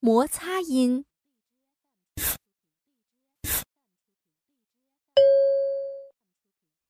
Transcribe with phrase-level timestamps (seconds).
[0.00, 1.04] 摩擦音。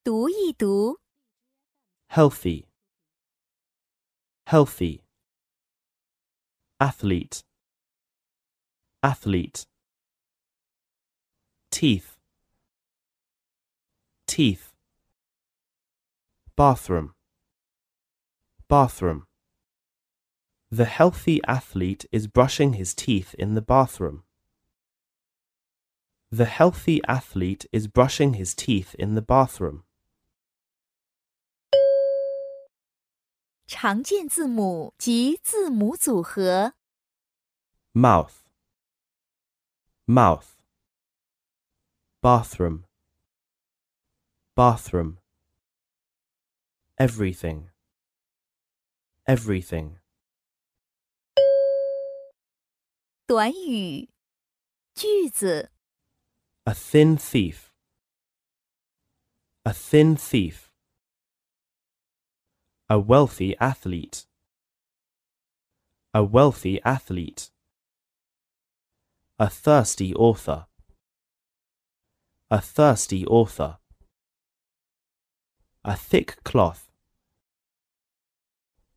[0.02, 1.04] 读一读。
[2.14, 2.64] healthy,
[4.46, 5.00] healthy.
[6.80, 7.42] Athlete,
[9.02, 9.64] athlete.
[11.70, 12.16] Teeth,
[14.28, 14.72] teeth.
[16.56, 17.14] Bathroom,
[18.68, 19.24] bathroom.
[20.70, 24.24] The healthy athlete is brushing his teeth in the bathroom.
[26.30, 29.84] The healthy athlete is brushing his teeth in the bathroom.
[33.66, 36.74] 常见字母及字母组合。
[37.94, 38.42] mouth,
[40.06, 40.54] mouth.
[42.20, 42.84] Bathroom,
[44.56, 45.18] bathroom.
[46.98, 47.70] Everything,
[49.26, 49.97] everything.
[53.28, 54.10] 短语、
[54.94, 55.72] 句子、
[56.64, 57.70] A thin thief,
[59.64, 60.70] a thin thief.
[62.88, 64.26] A wealthy athlete,
[66.12, 67.50] a wealthy athlete.
[69.38, 70.66] A thirsty author,
[72.50, 73.78] a thirsty author.
[75.82, 76.90] A thick cloth,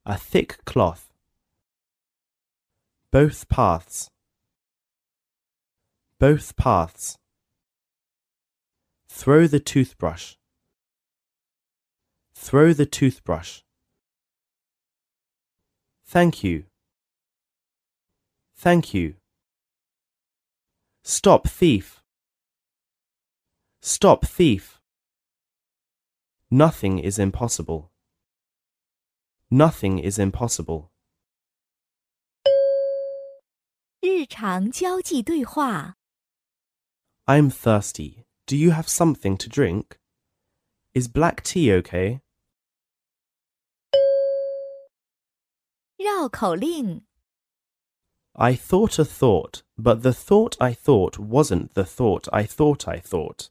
[0.06, 1.12] a thick cloth.
[3.12, 4.10] Both paths,
[6.22, 7.18] both paths.
[9.10, 10.36] Throw the toothbrush.
[12.34, 13.62] Throw the toothbrush.
[16.06, 16.66] Thank you.
[18.56, 19.16] Thank you.
[21.04, 22.02] Stop thief.
[23.82, 24.80] Stop thief.
[26.50, 27.92] Nothing is impossible.
[29.50, 30.90] Nothing is impossible.
[34.00, 35.98] 日常交际对话。
[37.32, 38.26] I'm thirsty.
[38.46, 40.00] Do you have something to drink?
[40.94, 42.22] Is black tea okay?
[45.98, 47.02] 绕口令。
[48.36, 53.00] I thought a thought, but the thought I thought wasn't the thought I thought I
[53.00, 53.50] thought.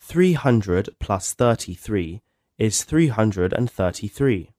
[0.00, 2.22] 300 plus 33
[2.58, 4.50] is 333.